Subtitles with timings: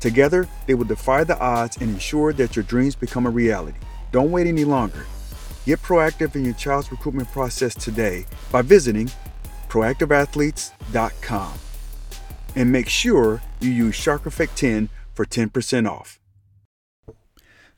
[0.00, 3.78] Together, they will defy the odds and ensure that your dreams become a reality.
[4.12, 5.04] Don't wait any longer.
[5.66, 9.10] Get proactive in your child's recruitment process today by visiting
[9.68, 11.52] proactiveathletes.com.
[12.56, 16.18] And make sure you use Shark Effect 10 for 10% off.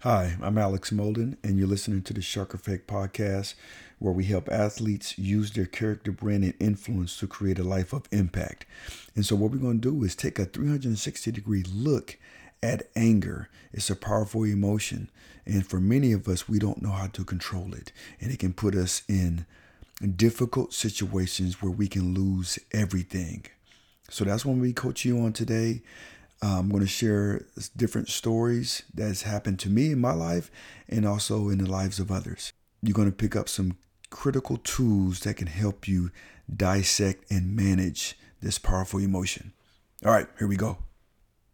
[0.00, 3.54] Hi, I'm Alex Molden, and you're listening to the Shark Effect podcast,
[4.02, 8.08] where we help athletes use their character, brand, and influence to create a life of
[8.10, 8.66] impact.
[9.14, 12.18] And so, what we're going to do is take a 360 degree look
[12.64, 13.48] at anger.
[13.72, 15.08] It's a powerful emotion,
[15.46, 18.52] and for many of us, we don't know how to control it, and it can
[18.52, 19.46] put us in
[20.16, 23.46] difficult situations where we can lose everything.
[24.10, 25.82] So, that's what we coach you on today.
[26.42, 30.50] Uh, I'm going to share different stories that's happened to me in my life
[30.88, 32.52] and also in the lives of others.
[32.82, 33.76] You're going to pick up some
[34.12, 36.10] critical tools that can help you
[36.54, 39.52] dissect and manage this powerful emotion.
[40.04, 40.76] All right, here we go.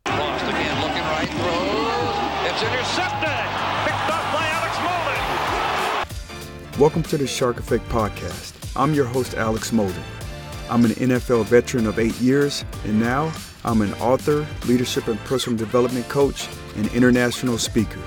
[0.07, 2.51] Lost again, looking right, throws.
[2.51, 3.47] It's intercepted.
[3.87, 6.79] Picked up by Alex Molden.
[6.79, 8.55] Welcome to the Shark Effect Podcast.
[8.77, 10.03] I'm your host, Alex Molden.
[10.69, 13.33] I'm an NFL veteran of eight years, and now
[13.65, 18.03] I'm an author, leadership and personal development coach, and international speaker.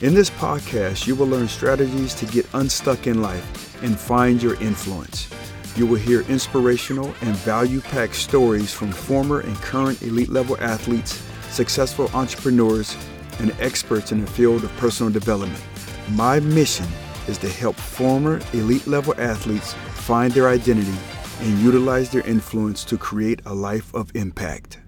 [0.00, 4.60] In this podcast, you will learn strategies to get unstuck in life and find your
[4.60, 5.28] influence.
[5.76, 11.22] You will hear inspirational and value packed stories from former and current elite level athletes,
[11.50, 12.96] successful entrepreneurs,
[13.38, 15.62] and experts in the field of personal development.
[16.12, 16.86] My mission
[17.28, 20.96] is to help former elite level athletes find their identity
[21.40, 24.78] and utilize their influence to create a life of impact.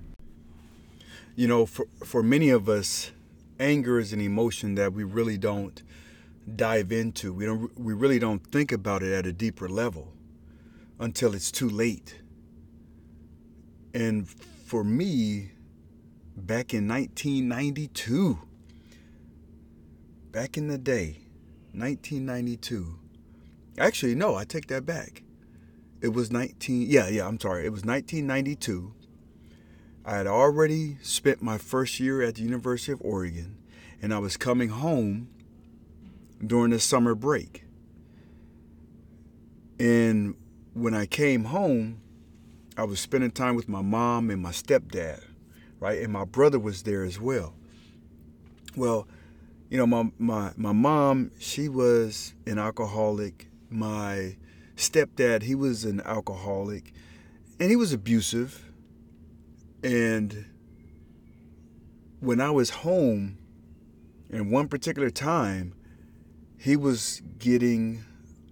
[1.35, 3.13] You know, for, for many of us,
[3.61, 5.83] anger is an emotion that we really don't
[6.55, 7.33] dive into.
[7.33, 10.13] We don't we really don't think about it at a deeper level
[10.99, 12.21] until it's too late.
[13.93, 15.53] And for me,
[16.37, 18.39] back in 1992,
[20.31, 21.19] back in the day,
[21.73, 22.99] 1992.
[23.79, 25.23] Actually, no, I take that back.
[26.01, 27.67] It was 19 Yeah, yeah, I'm sorry.
[27.67, 28.93] It was 1992
[30.09, 33.59] I had already spent my first year at the University of Oregon,
[34.01, 35.29] and I was coming home
[36.45, 37.65] during the summer break.
[39.79, 40.35] And
[40.75, 42.01] when I came home,
[42.77, 45.23] I was spending time with my mom and my stepdad,
[45.81, 46.03] right?
[46.03, 47.55] And my brother was there as well.
[48.77, 49.07] Well,
[49.71, 53.49] you know, my, my, my mom, she was an alcoholic.
[53.71, 54.37] My
[54.77, 56.93] stepdad, he was an alcoholic,
[57.59, 58.67] and he was abusive
[59.87, 60.47] and
[62.19, 63.39] when I was home,
[64.31, 65.75] in one particular time,
[66.59, 68.05] he was getting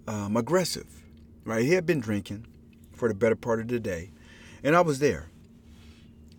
[0.07, 0.87] um, aggressive,
[1.43, 1.63] right?
[1.63, 2.47] He had been drinking
[2.93, 4.11] for the better part of the day,
[4.63, 5.29] and I was there.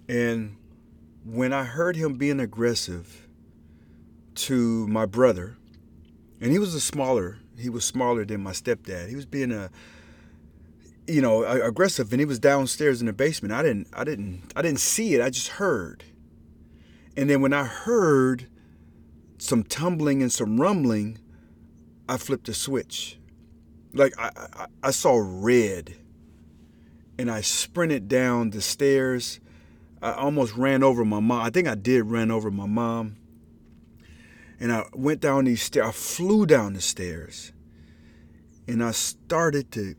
[0.09, 0.57] And
[1.25, 3.27] when I heard him being aggressive
[4.37, 5.57] to my brother,
[6.41, 9.09] and he was a smaller, he was smaller than my stepdad.
[9.09, 9.71] He was being a
[11.09, 13.53] you know, aggressive, and he was downstairs in the basement.
[13.53, 15.23] I didn't, I didn't, I didn't see it.
[15.23, 16.05] I just heard.
[17.17, 18.49] And then when I heard
[19.39, 21.19] some tumbling and some rumbling,
[22.09, 23.19] I flipped a switch.
[23.93, 25.95] Like I, I, I saw red,
[27.19, 29.41] and I sprinted down the stairs.
[30.03, 31.41] I almost ran over my mom.
[31.41, 33.17] I think I did run over my mom.
[34.61, 35.87] And I went down these stairs.
[35.89, 37.53] I flew down the stairs
[38.69, 39.95] and I started to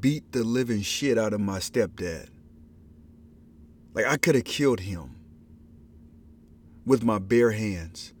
[0.00, 2.28] beat the living shit out of my stepdad.
[3.92, 5.16] Like I could have killed him
[6.86, 8.13] with my bare hands.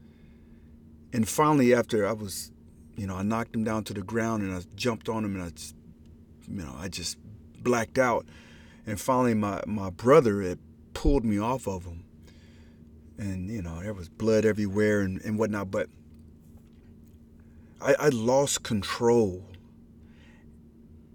[1.14, 2.50] And finally, after I was,
[2.96, 5.44] you know, I knocked him down to the ground and I jumped on him and
[5.44, 5.76] I, just,
[6.48, 7.18] you know, I just
[7.62, 8.26] blacked out.
[8.84, 10.58] And finally, my my brother had
[10.92, 12.04] pulled me off of him,
[13.16, 15.70] and you know, there was blood everywhere and, and whatnot.
[15.70, 15.88] But
[17.80, 19.46] I, I lost control.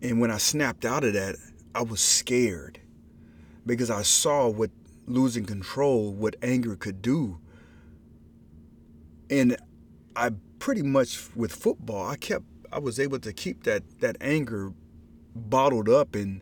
[0.02, 1.36] And when I snapped out of that,
[1.76, 2.80] I was scared
[3.66, 4.72] because I saw what
[5.06, 7.40] losing control, what anger could do.
[9.30, 9.58] And
[10.16, 14.74] I pretty much with football, I kept I was able to keep that that anger
[15.36, 16.42] bottled up and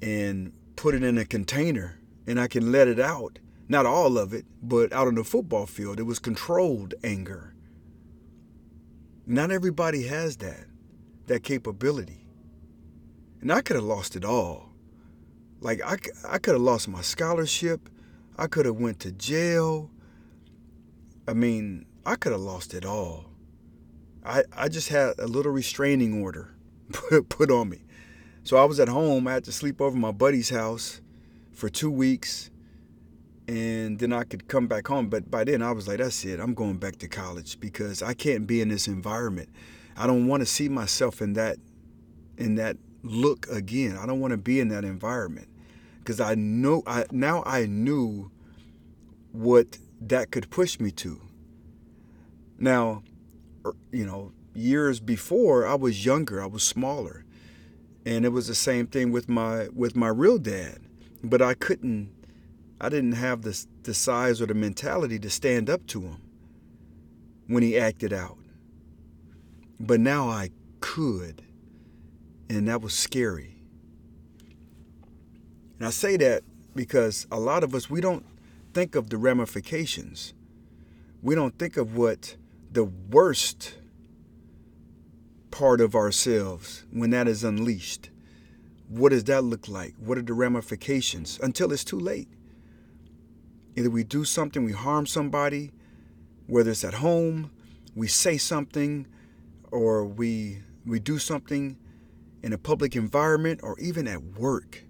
[0.00, 3.38] and put it in a container and I can let it out.
[3.68, 7.54] Not all of it, but out on the football field, it was controlled anger.
[9.26, 10.66] Not everybody has that,
[11.26, 12.26] that capability.
[13.40, 14.70] And I could have lost it all.
[15.60, 15.96] Like I,
[16.26, 17.88] I could have lost my scholarship.
[18.38, 19.90] I could have went to jail.
[21.26, 23.26] I mean, I could have lost it all.
[24.24, 26.54] I, I just had a little restraining order
[26.92, 27.84] put, put on me.
[28.44, 29.28] So I was at home.
[29.28, 31.02] I had to sleep over my buddy's house
[31.52, 32.50] for two weeks
[33.46, 35.10] and then I could come back home.
[35.10, 36.40] But by then I was like, that's it.
[36.40, 39.50] I'm going back to college because I can't be in this environment.
[39.94, 41.58] I don't want to see myself in that
[42.38, 43.98] in that look again.
[43.98, 45.48] I don't want to be in that environment
[45.98, 48.30] because I know I now I knew
[49.32, 51.27] what that could push me to.
[52.58, 53.02] Now,
[53.64, 57.24] er, you know, years before I was younger, I was smaller.
[58.04, 60.78] And it was the same thing with my with my real dad.
[61.22, 62.12] But I couldn't
[62.80, 66.22] I didn't have the, the size or the mentality to stand up to him
[67.48, 68.38] when he acted out.
[69.80, 70.50] But now I
[70.80, 71.42] could,
[72.48, 73.56] and that was scary.
[75.78, 76.44] And I say that
[76.74, 78.24] because a lot of us, we don't
[78.74, 80.34] think of the ramifications.
[81.20, 82.36] We don't think of what
[82.70, 83.74] the worst
[85.50, 88.10] part of ourselves when that is unleashed.
[88.88, 89.94] What does that look like?
[89.98, 92.28] What are the ramifications until it's too late?
[93.76, 95.72] Either we do something, we harm somebody,
[96.46, 97.50] whether it's at home,
[97.94, 99.06] we say something,
[99.70, 101.76] or we we do something
[102.42, 104.84] in a public environment or even at work.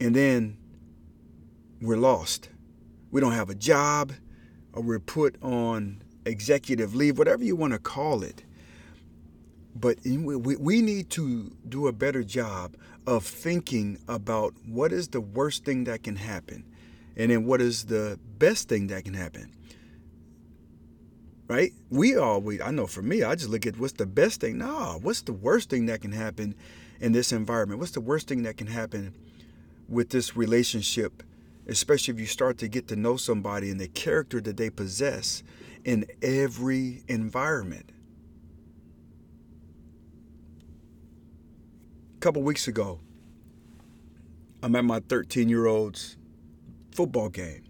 [0.00, 0.58] And then
[1.80, 2.48] we're lost.
[3.10, 4.12] We don't have a job,
[4.72, 8.44] or we're put on executive leave, whatever you want to call it.
[9.74, 12.76] But we need to do a better job
[13.06, 16.64] of thinking about what is the worst thing that can happen
[17.16, 19.52] and then what is the best thing that can happen.
[21.48, 21.72] Right?
[21.90, 25.00] We always i know for me i just look at what's the best thing no
[25.02, 26.54] what's the worst thing that can happen
[27.00, 27.80] in this environment?
[27.80, 29.14] What's the worst thing that can happen
[29.88, 31.24] with this relationship
[31.66, 35.42] especially if you start to get to know somebody and the character that they possess
[35.84, 37.90] in every environment
[42.16, 43.00] a couple weeks ago
[44.62, 46.16] i'm at my 13 year old's
[46.92, 47.64] football game.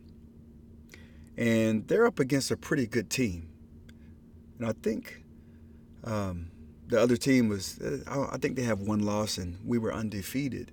[1.37, 3.49] And they're up against a pretty good team.
[4.59, 5.23] And I think
[6.05, 6.51] um,
[6.89, 10.73] the other team was, uh, I think they have one loss and we were undefeated.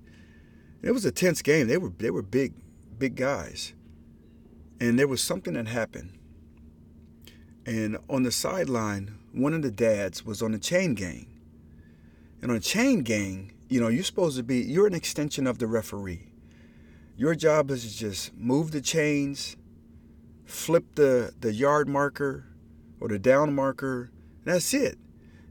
[0.81, 1.67] it was a tense game.
[1.67, 2.53] They were, they were big,
[2.97, 3.73] big guys.
[4.79, 6.16] And there was something that happened.
[7.67, 11.27] And on the sideline, one of the dads was on the chain gang.
[12.41, 15.59] And on a chain gang, you know, you're supposed to be, you're an extension of
[15.59, 16.31] the referee.
[17.17, 19.57] Your job is to just move the chains,
[20.45, 22.45] flip the, the yard marker
[23.01, 24.11] or the down marker.
[24.45, 24.97] that's it.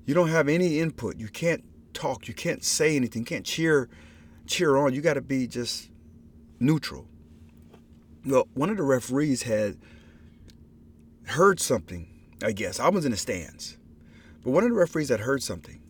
[0.07, 1.19] You don't have any input.
[1.19, 2.29] You can't talk.
[2.29, 3.23] You can't say anything.
[3.23, 3.91] You can't cheer
[4.47, 4.95] cheer on.
[4.95, 5.91] You got to be just
[6.61, 7.09] neutral.
[8.25, 9.77] Well, one of the referees had
[11.27, 12.09] heard something,
[12.43, 12.81] I guess.
[12.81, 13.77] I was in the stands.
[14.43, 15.81] But one of the referees had heard something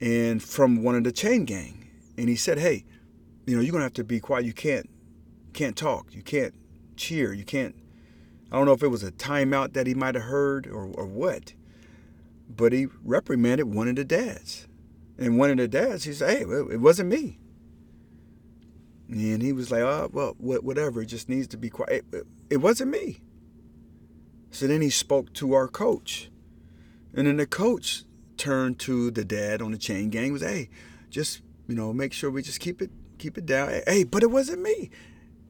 [0.00, 1.88] and from one of the chain gang.
[2.18, 2.84] And he said, Hey,
[3.46, 4.44] you know, you're gonna have to be quiet.
[4.44, 4.88] You can't
[5.52, 6.14] can't talk.
[6.14, 6.54] You can't
[6.96, 7.32] cheer.
[7.32, 7.74] You can't.
[8.50, 11.06] I don't know if it was a timeout that he might have heard or, or
[11.06, 11.54] what,
[12.48, 14.68] but he reprimanded one of the dads.
[15.18, 17.38] And one of the dads, he said, "Hey, it wasn't me."
[19.08, 21.02] And he was like, "Oh, well, whatever.
[21.02, 22.04] It just needs to be quiet.
[22.12, 23.22] It, it wasn't me."
[24.50, 26.30] So then he spoke to our coach,
[27.14, 28.04] and then the coach
[28.36, 30.32] turned to the dad on the chain gang.
[30.32, 30.70] Was, "Hey,
[31.10, 33.70] just you know, make sure we just keep it keep it down.
[33.86, 34.90] Hey, but it wasn't me.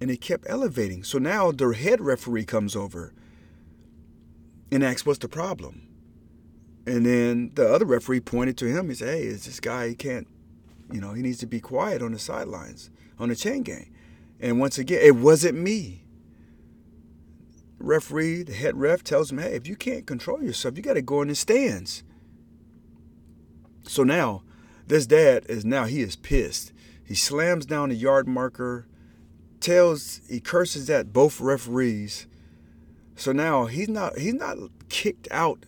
[0.01, 1.05] And it kept elevating.
[1.05, 3.15] So now the head referee comes over
[4.71, 5.83] and asks, What's the problem?
[6.87, 8.89] And then the other referee pointed to him.
[8.89, 9.89] He said, "Hey, is this guy?
[9.89, 10.29] He can't,
[10.93, 13.93] you know, he needs to be quiet on the sidelines on the chain gang."
[14.39, 16.05] And once again, it wasn't me.
[17.87, 21.03] Referee, the head ref tells him, "Hey, if you can't control yourself, you got to
[21.03, 22.03] go in the stands."
[23.85, 24.43] So now,
[24.87, 26.73] this dad is now he is pissed.
[27.05, 28.87] He slams down the yard marker,
[29.61, 32.27] tells he curses at both referees.
[33.15, 35.65] So now he's not he's not kicked out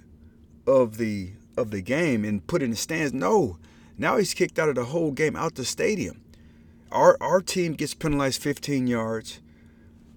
[0.67, 3.13] of the of the game and put in the stands.
[3.13, 3.59] No,
[3.97, 6.21] now he's kicked out of the whole game, out the stadium.
[6.91, 9.41] Our our team gets penalized 15 yards.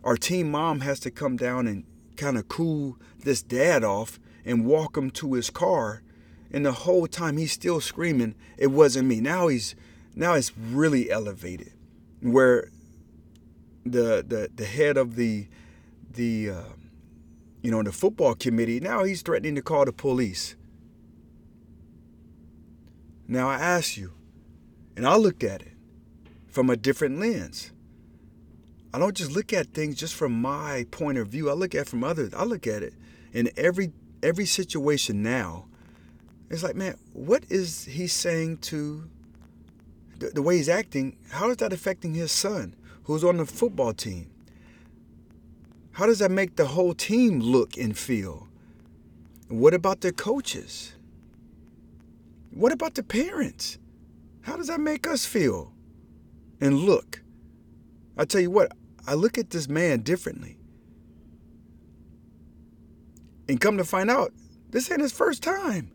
[0.04, 1.84] Our team mom has to come down and
[2.22, 6.04] kind of cool this dad off and walk him to his car.
[6.52, 9.74] And the whole time he's still screaming, "It wasn't me." Now he's
[10.16, 11.74] now it's really elevated,
[12.22, 12.70] where
[13.86, 15.48] the the the head of the
[16.14, 16.64] the uh,
[17.62, 20.56] you know the football committee now he's threatening to call the police.
[23.28, 24.12] Now I ask you,
[24.96, 25.74] and I looked at it
[26.48, 27.72] from a different lens.
[28.94, 31.50] I don't just look at things just from my point of view.
[31.50, 32.34] I look at from others.
[32.34, 32.94] I look at it
[33.34, 35.66] in every every situation now.
[36.50, 39.10] It's like, man, what is he saying to
[40.20, 41.18] the, the way he's acting?
[41.30, 44.30] How is that affecting his son, who's on the football team?
[45.94, 48.48] How does that make the whole team look and feel?
[49.48, 50.94] What about the coaches?
[52.52, 53.78] What about the parents?
[54.42, 55.74] How does that make us feel
[56.60, 57.22] and look?
[58.18, 58.74] I tell you what,
[59.08, 60.58] I look at this man differently.
[63.48, 64.32] And come to find out,
[64.70, 65.92] this ain't his first time.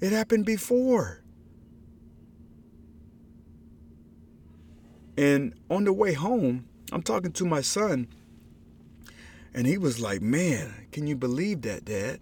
[0.00, 1.22] It happened before.
[5.16, 8.08] And on the way home, I'm talking to my son,
[9.54, 12.20] and he was like, Man, can you believe that, Dad?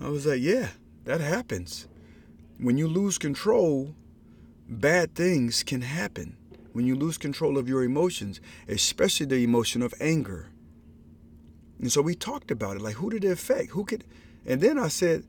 [0.00, 0.68] I was like, Yeah,
[1.04, 1.88] that happens.
[2.58, 3.94] When you lose control,
[4.68, 6.36] bad things can happen.
[6.72, 10.50] When you lose control of your emotions, especially the emotion of anger.
[11.80, 13.70] And so we talked about it like, who did it affect?
[13.70, 14.04] Who could.
[14.46, 15.24] And then I said,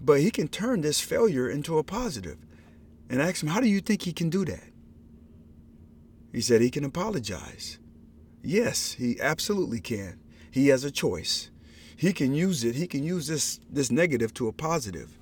[0.00, 2.38] but he can turn this failure into a positive.
[3.08, 4.64] And I asked him, how do you think he can do that?
[6.32, 7.78] He said he can apologize.
[8.42, 10.20] Yes, he absolutely can.
[10.50, 11.50] He has a choice.
[11.96, 12.74] He can use it.
[12.76, 15.18] He can use this this negative to a positive.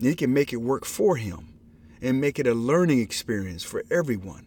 [0.00, 1.54] He can make it work for him
[2.00, 4.46] and make it a learning experience for everyone.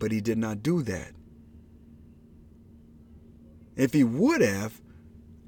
[0.00, 1.12] But he did not do that.
[3.76, 4.80] If he would have,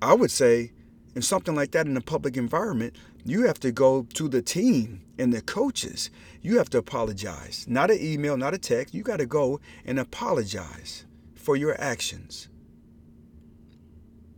[0.00, 0.73] I would say,
[1.16, 2.94] in something like that in a public environment,
[3.25, 6.11] you have to go to the team and the coaches.
[6.40, 7.66] You have to apologize.
[7.68, 8.94] Not an email, not a text.
[8.94, 11.04] You got to go and apologize
[11.35, 12.49] for your actions.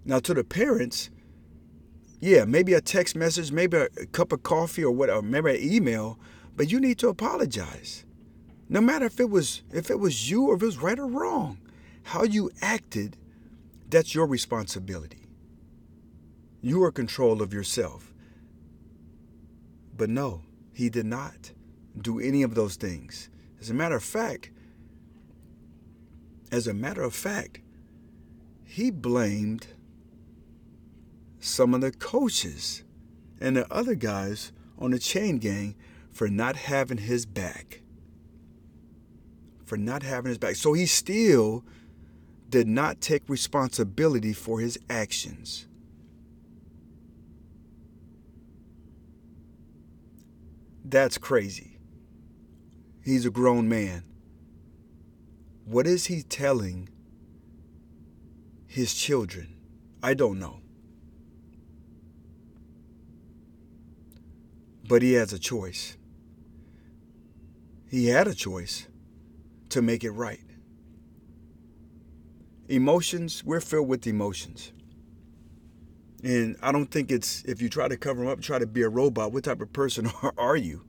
[0.05, 1.11] Now, to the parents,
[2.21, 6.19] yeah, maybe a text message, maybe a cup of coffee or whatever, maybe an email,
[6.57, 8.05] but you need to apologize.
[8.69, 11.07] No matter if it was if it was you or if it was right or
[11.07, 11.59] wrong,
[12.05, 13.17] how you acted,
[13.89, 15.27] that's your responsibility.
[16.61, 18.15] You are control of yourself.
[19.97, 20.43] But no,
[20.73, 21.53] he did not
[22.01, 23.29] do any of those things.
[23.61, 24.51] As a matter of fact,
[26.51, 27.61] as a matter of fact,
[28.65, 29.69] he blamed
[31.39, 32.83] some of the coaches
[33.41, 35.75] and the other guys on the chain gang
[36.11, 37.83] for not having his back.
[39.65, 40.57] For not having his back.
[40.57, 41.65] So he still
[42.49, 45.67] did not take responsibility for his actions.
[50.85, 51.79] That's crazy.
[53.03, 54.05] He's a grown man.
[55.65, 56.89] What is he telling
[58.67, 59.57] his children?
[60.03, 60.61] I don't know.
[64.87, 65.97] But he has a choice.
[67.89, 68.87] He had a choice
[69.75, 70.41] to make it right.
[72.69, 74.73] Emotions, we're filled with emotions.
[76.23, 78.83] And I don't think it's, if you try to cover them up, try to be
[78.83, 80.85] a robot, what type of person are you?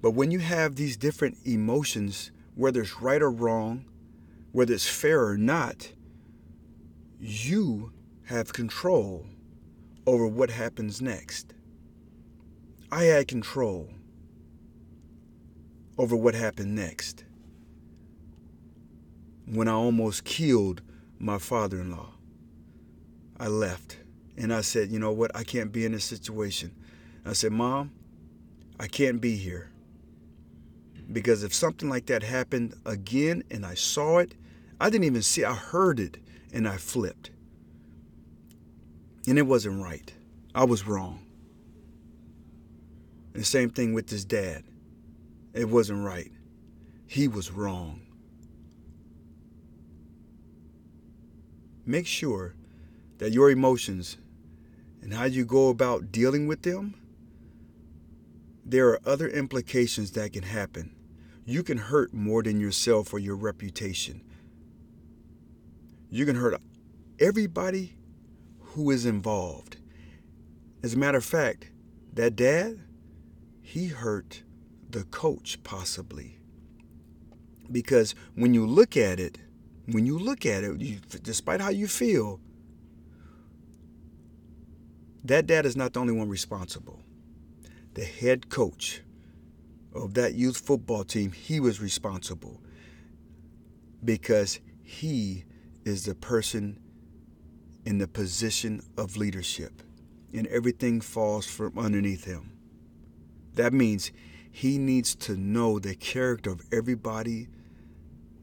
[0.00, 3.84] But when you have these different emotions, whether it's right or wrong,
[4.52, 5.92] whether it's fair or not,
[7.20, 7.92] you
[8.24, 9.26] have control
[10.06, 11.52] over what happens next.
[12.90, 13.90] I had control
[15.98, 17.24] over what happened next
[19.46, 20.80] when I almost killed
[21.18, 22.10] my father in law.
[23.40, 23.98] I left
[24.36, 25.34] and I said, you know what?
[25.34, 26.74] I can't be in this situation.
[27.26, 27.92] I said, Mom,
[28.78, 29.70] I can't be here.
[31.10, 34.34] Because if something like that happened again and I saw it,
[34.80, 36.18] I didn't even see, I heard it
[36.52, 37.30] and I flipped.
[39.26, 40.12] And it wasn't right.
[40.54, 41.24] I was wrong.
[43.32, 44.64] And the same thing with his dad.
[45.58, 46.30] It wasn't right.
[47.08, 48.02] He was wrong.
[51.84, 52.54] Make sure
[53.16, 54.18] that your emotions
[55.02, 56.94] and how you go about dealing with them,
[58.64, 60.94] there are other implications that can happen.
[61.44, 64.22] You can hurt more than yourself or your reputation.
[66.08, 66.60] You can hurt
[67.18, 67.96] everybody
[68.60, 69.78] who is involved.
[70.84, 71.72] As a matter of fact,
[72.12, 72.78] that dad,
[73.60, 74.44] he hurt
[74.90, 76.38] the coach possibly.
[77.70, 79.38] Because when you look at it,
[79.86, 82.40] when you look at it, you, despite how you feel,
[85.24, 87.02] that dad is not the only one responsible.
[87.94, 89.02] The head coach
[89.94, 92.60] of that youth football team, he was responsible
[94.04, 95.44] because he
[95.84, 96.78] is the person
[97.84, 99.82] in the position of leadership
[100.32, 102.52] and everything falls from underneath him.
[103.54, 104.12] That means
[104.50, 107.48] he needs to know the character of everybody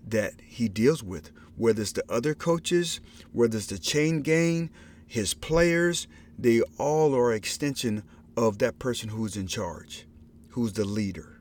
[0.07, 2.99] that he deals with, whether it's the other coaches,
[3.31, 4.69] whether it's the chain gang,
[5.07, 6.07] his players,
[6.37, 8.03] they all are extension
[8.37, 10.05] of that person who's in charge,
[10.49, 11.39] who's the leader.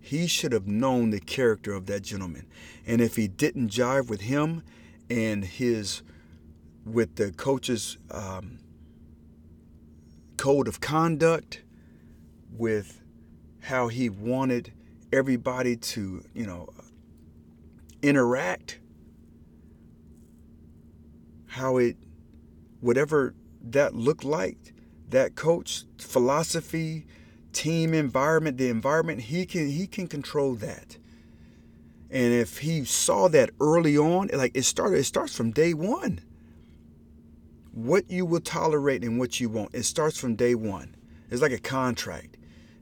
[0.00, 2.46] He should have known the character of that gentleman.
[2.86, 4.62] And if he didn't jive with him
[5.10, 6.02] and his,
[6.84, 8.60] with the coach's um,
[10.36, 11.62] code of conduct,
[12.58, 13.02] with
[13.62, 14.72] how he wanted
[15.12, 16.68] everybody to, you know,
[18.02, 18.78] interact,
[21.46, 21.96] how it
[22.80, 24.74] whatever that looked like,
[25.08, 27.06] that coach philosophy,
[27.52, 30.98] team environment, the environment, he can he can control that.
[32.10, 36.20] And if he saw that early on, like it started, it starts from day one.
[37.72, 40.94] What you will tolerate and what you won't, it starts from day one.
[41.30, 42.35] It's like a contract.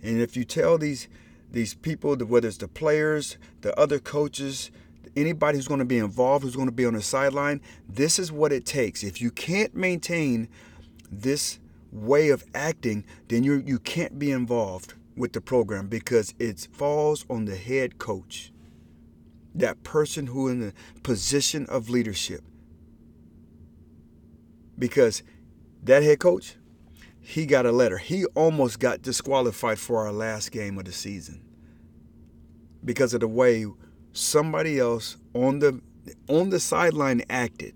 [0.05, 1.09] And if you tell these
[1.51, 4.71] these people, whether it's the players, the other coaches,
[5.17, 8.33] anybody who's going to be involved, who's going to be on the sideline, this is
[8.33, 9.05] what it takes.
[9.05, 10.49] If you can't maintain
[11.11, 11.61] this
[11.93, 17.25] way of acting, then you you can't be involved with the program because it falls
[17.31, 18.53] on the head coach.
[19.55, 22.43] That person who in the position of leadership.
[24.77, 25.23] Because
[25.85, 26.57] that head coach,
[27.27, 27.97] he got a letter.
[27.97, 31.43] He almost got disqualified for our last game of the season
[32.85, 33.65] because of the way
[34.13, 35.81] somebody else on the
[36.29, 37.75] on the sideline acted.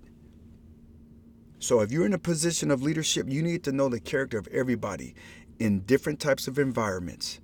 [1.61, 4.47] So if you're in a position of leadership, you need to know the character of
[4.49, 5.15] everybody
[5.59, 7.41] in different types of environments.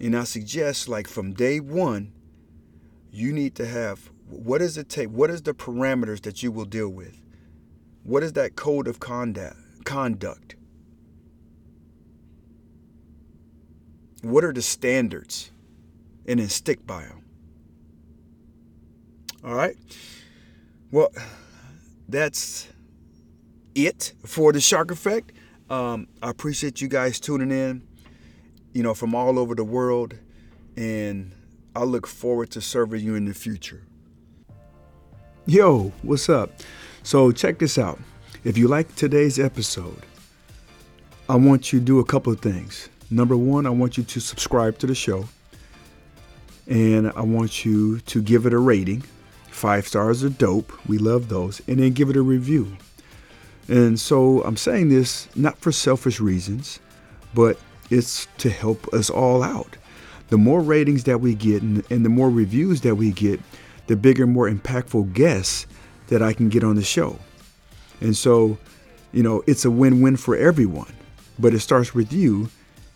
[0.00, 2.12] And I suggest like from day 1,
[3.10, 5.10] you need to have what does it take?
[5.10, 7.20] What is the parameters that you will deal with?
[8.04, 9.84] What is that code of conduct?
[9.84, 10.56] Conduct.
[14.22, 15.50] What are the standards?
[16.26, 17.24] And then stick them.
[19.44, 19.76] All right.
[20.92, 21.10] Well,
[22.08, 22.68] that's
[23.74, 25.32] it for the Shark Effect.
[25.68, 27.82] Um, I appreciate you guys tuning in,
[28.72, 30.14] you know, from all over the world.
[30.76, 31.32] And
[31.74, 33.82] I look forward to serving you in the future.
[35.46, 36.52] Yo, what's up?
[37.02, 37.98] So, check this out.
[38.44, 40.02] If you like today's episode,
[41.28, 42.88] I want you to do a couple of things.
[43.12, 45.28] Number one, I want you to subscribe to the show.
[46.66, 49.04] And I want you to give it a rating
[49.52, 50.72] Five stars are dope.
[50.88, 51.60] We love those.
[51.68, 52.76] And then give it a review.
[53.68, 56.80] And so I'm saying this not for selfish reasons,
[57.34, 57.58] but
[57.90, 59.76] it's to help us all out.
[60.30, 63.40] The more ratings that we get and, and the more reviews that we get,
[63.86, 65.66] the bigger, more impactful guests
[66.08, 67.18] that I can get on the show.
[68.00, 68.58] And so,
[69.12, 70.92] you know, it's a win win for everyone.
[71.38, 72.48] But it starts with you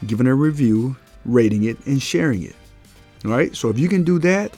[0.05, 2.57] giving a review, rating it, and sharing it.
[3.25, 3.55] All right.
[3.57, 4.57] So if you can do that,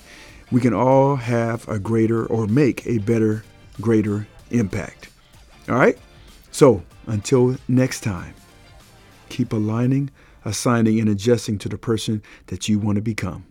[0.50, 3.44] we can all have a greater or make a better,
[3.80, 5.10] greater impact.
[5.68, 5.98] All right?
[6.50, 8.34] So until next time,
[9.28, 10.10] keep aligning,
[10.44, 13.46] assigning, and adjusting to the person that you want to become.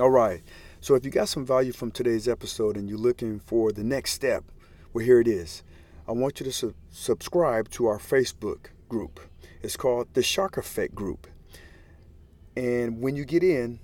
[0.00, 0.42] All right.
[0.80, 4.12] So if you got some value from today's episode and you're looking for the next
[4.12, 4.44] step,
[4.92, 5.62] well, here it is.
[6.08, 9.20] I want you to su- subscribe to our Facebook group.
[9.62, 11.28] It's called the Shark Effect Group.
[12.56, 13.78] And when you get in,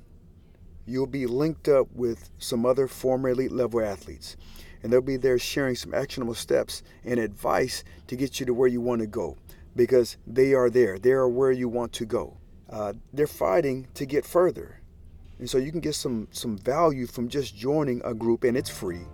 [0.86, 4.36] you'll be linked up with some other former elite level athletes.
[4.82, 8.68] And they'll be there sharing some actionable steps and advice to get you to where
[8.68, 9.36] you want to go
[9.76, 10.98] because they are there.
[10.98, 12.36] They are where you want to go.
[12.68, 14.80] Uh, they're fighting to get further.
[15.38, 18.68] And so you can get some, some value from just joining a group, and it's
[18.68, 19.06] free.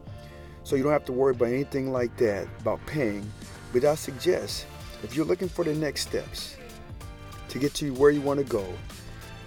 [0.62, 3.30] So you don't have to worry about anything like that, about paying.
[3.72, 4.66] But I suggest
[5.04, 6.56] if you're looking for the next steps
[7.48, 8.66] to get to where you want to go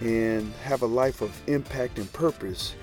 [0.00, 2.74] and have a life of impact and purpose,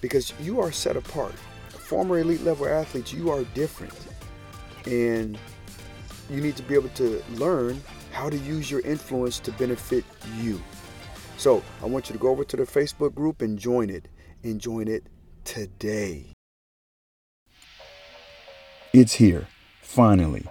[0.00, 1.34] because you are set apart.
[1.70, 3.98] Former elite level athletes, you are different.
[4.86, 5.36] And
[6.30, 10.04] you need to be able to learn how to use your influence to benefit
[10.40, 10.62] you.
[11.36, 14.08] So I want you to go over to the Facebook group and join it.
[14.44, 15.06] And join it
[15.44, 16.26] today.
[18.92, 19.48] It's here,
[19.80, 20.46] finally.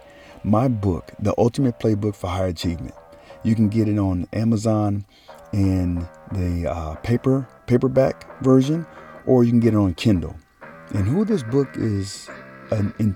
[0.46, 2.94] My book, The Ultimate Playbook for High Achievement.
[3.44, 5.06] You can get it on Amazon
[5.54, 8.86] in the uh, paper paperback version,
[9.26, 10.36] or you can get it on Kindle.
[10.94, 12.30] And who this book is
[12.72, 13.16] an, in,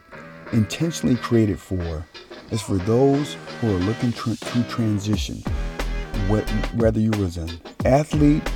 [0.53, 2.05] intentionally created for
[2.51, 5.43] is for those who are looking tr- to transition,
[6.75, 7.49] whether you was an
[7.83, 8.49] athlete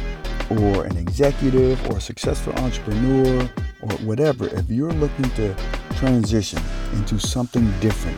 [0.49, 3.49] or an executive or a successful entrepreneur
[3.81, 4.47] or whatever.
[4.47, 5.53] If you're looking to
[5.95, 6.61] transition
[6.93, 8.17] into something different,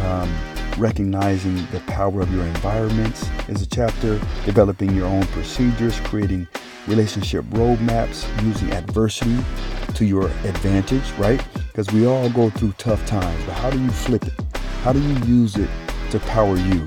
[0.00, 0.34] Um,
[0.78, 4.18] recognizing the power of your environments is a chapter.
[4.44, 6.46] Developing your own procedures, creating
[6.86, 9.38] relationship roadmaps, using adversity
[9.94, 11.42] to your advantage, right?
[11.68, 14.34] Because we all go through tough times, but how do you flip it?
[14.82, 15.70] How do you use it
[16.10, 16.86] to power you?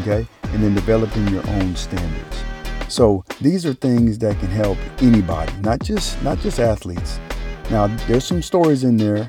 [0.00, 0.26] Okay?
[0.52, 2.42] And then developing your own standards.
[2.88, 7.20] So these are things that can help anybody, not just not just athletes.
[7.70, 9.28] Now there's some stories in there,